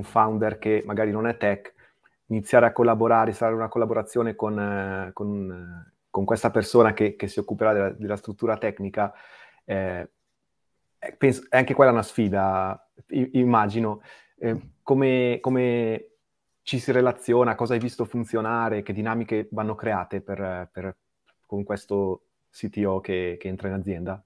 Un 0.00 0.04
founder 0.04 0.58
che 0.58 0.82
magari 0.86 1.10
non 1.10 1.26
è 1.26 1.36
tech, 1.36 1.74
iniziare 2.26 2.66
a 2.66 2.72
collaborare, 2.72 3.32
fare 3.32 3.54
una 3.54 3.68
collaborazione 3.68 4.34
con, 4.34 4.58
eh, 4.58 5.10
con, 5.12 5.92
con 6.08 6.24
questa 6.24 6.50
persona 6.50 6.92
che, 6.92 7.16
che, 7.16 7.28
si 7.28 7.38
occuperà 7.38 7.72
della, 7.72 7.90
della 7.90 8.16
struttura 8.16 8.56
tecnica, 8.56 9.12
eh, 9.64 10.08
penso, 11.16 11.46
è 11.48 11.56
anche 11.56 11.74
quella 11.74 11.92
una 11.92 12.02
sfida, 12.02 12.90
immagino. 13.08 14.02
Eh, 14.38 14.72
come, 14.82 15.38
come 15.40 16.06
ci 16.62 16.78
si 16.78 16.92
relaziona, 16.92 17.54
cosa 17.54 17.74
hai 17.74 17.80
visto 17.80 18.04
funzionare, 18.04 18.82
che 18.82 18.92
dinamiche 18.92 19.48
vanno 19.52 19.74
create 19.74 20.20
per, 20.20 20.68
per, 20.72 20.96
con 21.46 21.62
questo 21.62 22.22
CTO 22.50 23.00
che, 23.00 23.36
che 23.38 23.48
entra 23.48 23.68
in 23.68 23.74
azienda? 23.74 24.24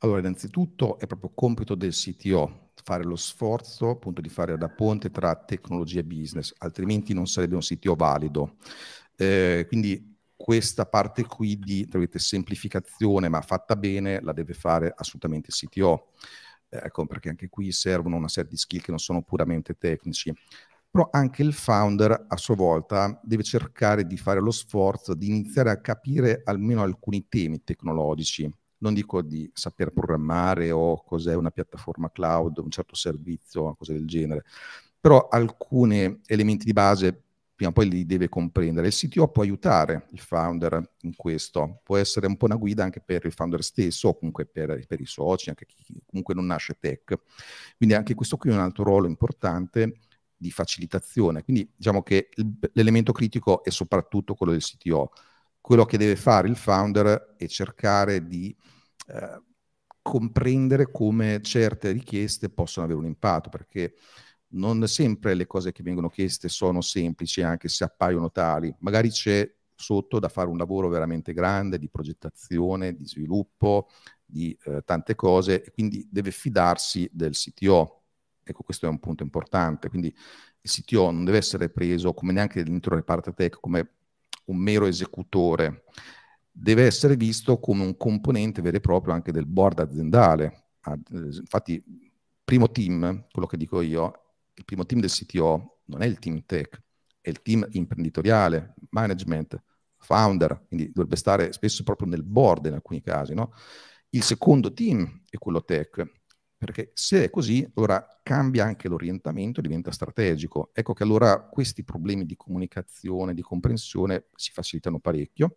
Allora, 0.00 0.18
innanzitutto 0.18 0.98
è 0.98 1.06
proprio 1.06 1.30
compito 1.34 1.74
del 1.74 1.92
CTO 1.92 2.64
fare 2.84 3.02
lo 3.02 3.16
sforzo 3.16 3.90
appunto 3.90 4.20
di 4.20 4.28
fare 4.28 4.56
da 4.58 4.68
ponte 4.68 5.10
tra 5.10 5.34
tecnologia 5.34 6.00
e 6.00 6.04
business, 6.04 6.52
altrimenti 6.58 7.14
non 7.14 7.26
sarebbe 7.26 7.54
un 7.54 7.62
CTO 7.62 7.94
valido. 7.94 8.56
Eh, 9.16 9.64
quindi 9.68 10.16
questa 10.36 10.84
parte 10.86 11.24
qui 11.24 11.58
di 11.58 11.88
semplificazione, 12.16 13.28
ma 13.28 13.40
fatta 13.40 13.74
bene, 13.76 14.20
la 14.20 14.32
deve 14.32 14.52
fare 14.52 14.92
assolutamente 14.94 15.48
il 15.48 15.54
CTO. 15.54 16.10
Eh, 16.68 16.80
ecco, 16.84 17.06
perché 17.06 17.30
anche 17.30 17.48
qui 17.48 17.72
servono 17.72 18.16
una 18.16 18.28
serie 18.28 18.50
di 18.50 18.56
skill 18.56 18.80
che 18.80 18.90
non 18.90 18.98
sono 19.00 19.22
puramente 19.22 19.74
tecnici 19.76 20.32
però 20.94 21.08
anche 21.10 21.42
il 21.42 21.52
founder 21.52 22.26
a 22.28 22.36
sua 22.36 22.54
volta 22.54 23.18
deve 23.24 23.42
cercare 23.42 24.06
di 24.06 24.16
fare 24.16 24.38
lo 24.38 24.52
sforzo 24.52 25.14
di 25.14 25.26
iniziare 25.26 25.70
a 25.70 25.80
capire 25.80 26.42
almeno 26.44 26.82
alcuni 26.82 27.26
temi 27.28 27.64
tecnologici. 27.64 28.48
Non 28.84 28.92
dico 28.92 29.22
di 29.22 29.50
saper 29.54 29.92
programmare 29.92 30.70
o 30.70 31.02
cos'è 31.02 31.34
una 31.34 31.50
piattaforma 31.50 32.10
cloud, 32.10 32.58
un 32.58 32.70
certo 32.70 32.94
servizio, 32.94 33.74
cose 33.76 33.94
del 33.94 34.06
genere, 34.06 34.44
però 35.00 35.26
alcuni 35.28 36.20
elementi 36.26 36.66
di 36.66 36.74
base 36.74 37.18
prima 37.54 37.70
o 37.70 37.72
poi 37.72 37.88
li 37.88 38.04
deve 38.04 38.28
comprendere. 38.28 38.88
Il 38.88 38.92
CTO 38.92 39.28
può 39.28 39.42
aiutare 39.42 40.08
il 40.10 40.18
founder 40.18 40.96
in 41.00 41.16
questo, 41.16 41.80
può 41.82 41.96
essere 41.96 42.26
un 42.26 42.36
po' 42.36 42.44
una 42.44 42.56
guida 42.56 42.84
anche 42.84 43.00
per 43.00 43.24
il 43.24 43.32
founder 43.32 43.62
stesso 43.62 44.08
o 44.08 44.18
comunque 44.18 44.44
per, 44.44 44.84
per 44.86 45.00
i 45.00 45.06
soci, 45.06 45.48
anche 45.48 45.64
chi 45.64 46.02
comunque 46.04 46.34
non 46.34 46.44
nasce 46.44 46.76
tech. 46.78 47.14
Quindi 47.78 47.94
anche 47.94 48.14
questo 48.14 48.36
qui 48.36 48.50
è 48.50 48.52
un 48.52 48.58
altro 48.58 48.84
ruolo 48.84 49.06
importante 49.06 50.00
di 50.36 50.50
facilitazione. 50.50 51.42
Quindi 51.42 51.72
diciamo 51.74 52.02
che 52.02 52.28
l'elemento 52.72 53.12
critico 53.12 53.64
è 53.64 53.70
soprattutto 53.70 54.34
quello 54.34 54.52
del 54.52 54.60
CTO. 54.62 55.10
Quello 55.58 55.86
che 55.86 55.96
deve 55.96 56.16
fare 56.16 56.48
il 56.48 56.56
founder 56.56 57.36
è 57.38 57.46
cercare 57.46 58.26
di 58.26 58.54
eh, 59.06 59.42
comprendere 60.02 60.90
come 60.90 61.40
certe 61.42 61.92
richieste 61.92 62.50
possono 62.50 62.86
avere 62.86 63.00
un 63.00 63.06
impatto, 63.06 63.48
perché 63.48 63.94
non 64.54 64.86
sempre 64.86 65.34
le 65.34 65.46
cose 65.46 65.72
che 65.72 65.82
vengono 65.82 66.08
chieste 66.08 66.48
sono 66.48 66.80
semplici, 66.80 67.42
anche 67.42 67.68
se 67.68 67.84
appaiono 67.84 68.30
tali. 68.30 68.74
Magari 68.80 69.10
c'è 69.10 69.50
sotto 69.74 70.18
da 70.18 70.28
fare 70.28 70.48
un 70.48 70.56
lavoro 70.56 70.88
veramente 70.88 71.32
grande 71.32 71.78
di 71.78 71.88
progettazione, 71.88 72.94
di 72.94 73.06
sviluppo, 73.06 73.88
di 74.24 74.56
eh, 74.64 74.82
tante 74.84 75.14
cose, 75.14 75.62
e 75.64 75.70
quindi 75.70 76.06
deve 76.10 76.30
fidarsi 76.30 77.08
del 77.12 77.32
CTO, 77.32 78.04
Ecco, 78.44 78.62
questo 78.62 78.86
è 78.86 78.88
un 78.90 79.00
punto 79.00 79.22
importante. 79.22 79.88
Quindi 79.88 80.14
il 80.60 80.70
CTO 80.70 81.10
non 81.10 81.24
deve 81.24 81.38
essere 81.38 81.70
preso 81.70 82.12
come 82.12 82.32
neanche 82.32 82.62
dentro 82.62 82.94
reparto 82.94 83.32
tech 83.32 83.58
come 83.58 83.90
un 84.46 84.58
mero 84.58 84.86
esecutore, 84.86 85.84
deve 86.56 86.84
essere 86.84 87.16
visto 87.16 87.58
come 87.58 87.84
un 87.84 87.96
componente 87.96 88.62
vero 88.62 88.76
e 88.76 88.80
proprio 88.80 89.12
anche 89.12 89.32
del 89.32 89.46
board 89.46 89.80
aziendale. 89.80 90.68
Infatti, 91.10 91.82
primo 92.44 92.70
team, 92.70 93.26
quello 93.30 93.48
che 93.48 93.56
dico 93.56 93.80
io, 93.80 94.36
il 94.54 94.64
primo 94.64 94.86
team 94.86 95.00
del 95.00 95.10
CTO 95.10 95.80
non 95.86 96.02
è 96.02 96.06
il 96.06 96.20
team 96.20 96.44
tech, 96.46 96.80
è 97.20 97.28
il 97.28 97.42
team 97.42 97.66
imprenditoriale, 97.70 98.74
management, 98.90 99.60
founder, 99.98 100.66
quindi 100.68 100.92
dovrebbe 100.92 101.16
stare 101.16 101.52
spesso 101.52 101.82
proprio 101.82 102.06
nel 102.08 102.22
board 102.22 102.66
in 102.66 102.74
alcuni 102.74 103.00
casi. 103.00 103.34
No? 103.34 103.52
Il 104.10 104.22
secondo 104.22 104.72
team 104.72 105.22
è 105.28 105.36
quello 105.38 105.64
tech, 105.64 106.06
perché 106.56 106.92
se 106.94 107.24
è 107.24 107.30
così, 107.30 107.68
allora 107.74 108.06
cambia 108.22 108.64
anche 108.64 108.88
l'orientamento, 108.88 109.60
diventa 109.60 109.90
strategico. 109.90 110.70
Ecco 110.72 110.92
che 110.92 111.02
allora 111.02 111.48
questi 111.48 111.82
problemi 111.82 112.24
di 112.24 112.36
comunicazione, 112.36 113.34
di 113.34 113.42
comprensione 113.42 114.26
si 114.36 114.52
facilitano 114.52 115.00
parecchio. 115.00 115.56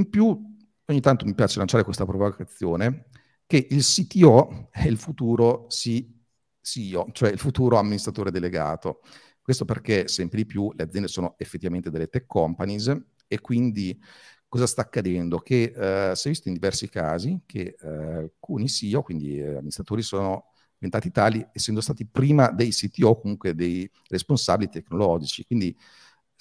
In 0.00 0.08
più, 0.08 0.56
ogni 0.86 1.00
tanto 1.02 1.26
mi 1.26 1.34
piace 1.34 1.58
lanciare 1.58 1.84
questa 1.84 2.06
provocazione, 2.06 3.08
che 3.46 3.66
il 3.68 3.82
CTO 3.82 4.68
è 4.70 4.86
il 4.86 4.96
futuro 4.96 5.66
CEO, 5.68 7.08
cioè 7.12 7.30
il 7.30 7.38
futuro 7.38 7.76
amministratore 7.76 8.30
delegato. 8.30 9.02
Questo 9.42 9.66
perché 9.66 10.08
sempre 10.08 10.38
di 10.38 10.46
più 10.46 10.72
le 10.74 10.84
aziende 10.84 11.06
sono 11.06 11.34
effettivamente 11.36 11.90
delle 11.90 12.08
tech 12.08 12.24
companies 12.24 12.96
e 13.26 13.40
quindi 13.42 14.00
cosa 14.48 14.66
sta 14.66 14.80
accadendo? 14.80 15.40
Che 15.40 15.74
eh, 15.76 16.16
si 16.16 16.28
è 16.28 16.30
visto 16.30 16.48
in 16.48 16.54
diversi 16.54 16.88
casi 16.88 17.42
che 17.44 17.76
eh, 17.78 17.86
alcuni 17.86 18.66
CEO, 18.66 19.02
quindi 19.02 19.38
eh, 19.38 19.56
amministratori, 19.56 20.00
sono 20.00 20.46
diventati 20.78 21.10
tali 21.10 21.46
essendo 21.52 21.82
stati 21.82 22.06
prima 22.06 22.50
dei 22.50 22.70
CTO, 22.70 23.20
comunque 23.20 23.54
dei 23.54 23.90
responsabili 24.08 24.70
tecnologici. 24.70 25.44
Quindi 25.44 25.76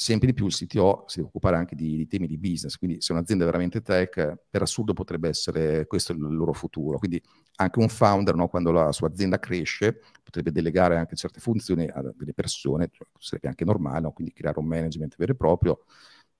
sempre 0.02 0.28
di 0.28 0.34
più 0.34 0.46
il 0.46 0.56
CTO 0.56 1.04
si 1.08 1.18
deve 1.18 1.28
occupare 1.28 1.58
anche 1.58 1.76
di, 1.76 1.98
di 1.98 2.08
temi 2.08 2.26
di 2.26 2.38
business. 2.38 2.78
Quindi 2.78 3.02
se 3.02 3.12
un'azienda 3.12 3.44
è 3.44 3.48
veramente 3.48 3.82
tech, 3.82 4.38
per 4.50 4.62
assurdo 4.62 4.94
potrebbe 4.94 5.28
essere 5.28 5.88
questo 5.88 6.14
il 6.14 6.20
loro 6.22 6.54
futuro. 6.54 6.98
Quindi 6.98 7.22
anche 7.56 7.80
un 7.80 7.90
founder, 7.90 8.34
no, 8.34 8.48
quando 8.48 8.72
la 8.72 8.94
sua 8.94 9.10
azienda 9.10 9.40
cresce, 9.40 10.00
potrebbe 10.24 10.54
delegare 10.54 10.96
anche 10.96 11.18
certe 11.18 11.42
funzioni 11.42 11.86
a 11.86 12.02
delle 12.16 12.34
persone, 12.34 12.88
cioè, 12.94 13.06
sarebbe 13.18 13.50
anche 13.50 13.66
normale, 13.66 14.00
no? 14.00 14.12
quindi 14.14 14.32
creare 14.32 14.58
un 14.60 14.68
management 14.68 15.16
vero 15.18 15.34
e 15.34 15.36
proprio 15.36 15.84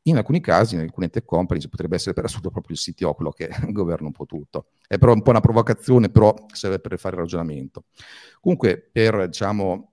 in 0.04 0.16
alcuni 0.16 0.40
casi, 0.40 0.76
in 0.76 0.82
alcune 0.82 1.10
tech 1.10 1.26
companies, 1.26 1.68
potrebbe 1.68 1.96
essere 1.96 2.14
per 2.14 2.24
assurdo 2.24 2.50
proprio 2.50 2.78
il 2.78 2.82
CTO 2.82 3.14
quello 3.14 3.32
che 3.32 3.50
governa 3.72 4.08
un 4.08 4.14
po' 4.14 4.26
tutto. 4.26 4.70
È 4.88 4.98
però 4.98 5.12
un 5.12 5.22
po' 5.22 5.32
una 5.32 5.42
provocazione, 5.42 6.10
però 6.10 6.34
serve 6.54 6.80
per 6.80 6.98
fare 6.98 7.16
il 7.16 7.24
ragionamento. 7.24 7.88
Comunque, 8.40 8.90
per 8.90 9.28
diciamo, 9.28 9.89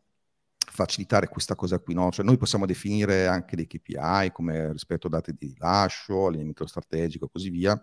facilitare 0.77 1.29
questa 1.29 1.55
cosa 1.55 1.79
qui, 1.81 1.95
no? 1.95 2.11
cioè 2.11 2.25
noi 2.25 2.37
possiamo 2.37 2.67
definire 2.67 3.27
anche 3.27 3.57
dei 3.57 3.67
KPI 3.67 4.31
come 4.33 4.73
rispetto 4.73 5.07
a 5.09 5.11
dati 5.11 5.33
di 5.33 5.49
rilascio, 5.49 6.27
allineamento 6.27 6.67
strategico 6.67 7.25
e 7.25 7.29
così 7.33 7.51
via, 7.51 7.83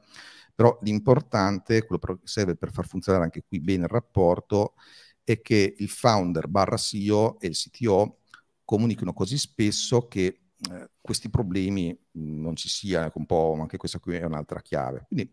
però 0.53 0.77
l'importante, 0.83 1.83
quello 1.85 2.01
che 2.01 2.21
serve 2.23 2.55
per 2.55 2.71
far 2.71 2.87
funzionare 2.87 3.23
anche 3.25 3.43
qui 3.47 3.59
bene 3.59 3.83
il 3.83 3.89
rapporto, 3.89 4.75
è 5.23 5.41
che 5.41 5.75
il 5.77 5.89
founder 5.89 6.47
barra 6.47 6.77
CEO 6.77 7.39
e 7.39 7.47
il 7.47 7.55
CTO 7.55 8.19
comunichino 8.63 9.13
così 9.13 9.37
spesso 9.37 10.07
che 10.07 10.41
eh, 10.71 10.89
questi 11.01 11.29
problemi 11.29 11.97
non 12.13 12.55
ci 12.55 12.69
sia, 12.69 13.11
un 13.15 13.25
po' 13.25 13.57
anche 13.59 13.77
questa 13.77 13.99
qui 13.99 14.15
è 14.15 14.23
un'altra 14.23 14.61
chiave. 14.61 15.05
Quindi 15.07 15.31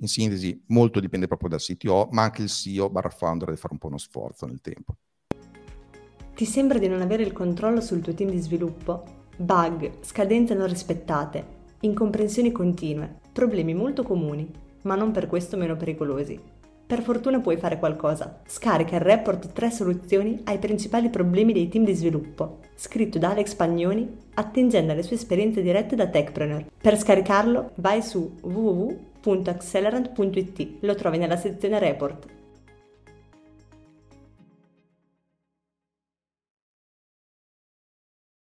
in 0.00 0.08
sintesi 0.08 0.64
molto 0.68 1.00
dipende 1.00 1.26
proprio 1.26 1.50
dal 1.50 1.60
CTO, 1.60 2.08
ma 2.12 2.22
anche 2.24 2.42
il 2.42 2.48
CEO 2.48 2.90
barra 2.90 3.10
founder 3.10 3.48
deve 3.48 3.60
fare 3.60 3.74
un 3.74 3.78
po' 3.78 3.88
uno 3.88 3.98
sforzo 3.98 4.46
nel 4.46 4.60
tempo. 4.60 4.96
Ti 6.40 6.46
sembra 6.46 6.78
di 6.78 6.88
non 6.88 7.02
avere 7.02 7.22
il 7.22 7.34
controllo 7.34 7.82
sul 7.82 8.00
tuo 8.00 8.14
team 8.14 8.30
di 8.30 8.38
sviluppo? 8.38 9.02
Bug, 9.36 9.90
scadenze 10.00 10.54
non 10.54 10.68
rispettate, 10.68 11.44
incomprensioni 11.80 12.50
continue, 12.50 13.16
problemi 13.30 13.74
molto 13.74 14.02
comuni, 14.02 14.50
ma 14.84 14.94
non 14.94 15.10
per 15.10 15.26
questo 15.26 15.58
meno 15.58 15.76
pericolosi. 15.76 16.40
Per 16.86 17.02
fortuna 17.02 17.40
puoi 17.40 17.58
fare 17.58 17.78
qualcosa. 17.78 18.40
Scarica 18.46 18.96
il 18.96 19.02
report 19.02 19.52
3 19.52 19.70
soluzioni 19.70 20.40
ai 20.44 20.56
principali 20.56 21.10
problemi 21.10 21.52
dei 21.52 21.68
team 21.68 21.84
di 21.84 21.92
sviluppo, 21.92 22.60
scritto 22.74 23.18
da 23.18 23.32
Alex 23.32 23.52
Pagnoni, 23.52 24.08
attingendo 24.32 24.92
alle 24.92 25.02
sue 25.02 25.16
esperienze 25.16 25.60
dirette 25.60 25.94
da 25.94 26.06
Techpreneur. 26.06 26.64
Per 26.80 26.96
scaricarlo 26.96 27.72
vai 27.74 28.00
su 28.00 28.36
www.accelerant.it, 28.40 30.76
lo 30.80 30.94
trovi 30.94 31.18
nella 31.18 31.36
sezione 31.36 31.78
report 31.78 32.38